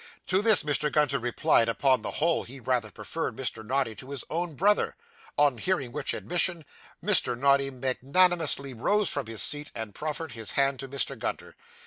To 0.29 0.41
this 0.41 0.63
Mr. 0.63 0.91
Gunter 0.91 1.19
replied 1.19 1.67
that, 1.67 1.73
upon 1.73 2.01
the 2.01 2.09
whole, 2.13 2.41
he 2.43 2.59
rather 2.59 2.89
preferred 2.89 3.35
Mr. 3.35 3.63
Noddy 3.63 3.93
to 3.97 4.09
his 4.09 4.23
own 4.31 4.55
brother; 4.55 4.95
on 5.37 5.59
hearing 5.59 5.91
which 5.91 6.15
admission, 6.15 6.65
Mr. 7.05 7.37
Noddy 7.37 7.69
magnanimously 7.69 8.73
rose 8.73 9.09
from 9.09 9.27
his 9.27 9.43
seat, 9.43 9.71
and 9.75 9.93
proffered 9.93 10.31
his 10.31 10.53
hand 10.53 10.79
to 10.79 10.87
Mr. 10.89 11.15
Gunter. 11.15 11.55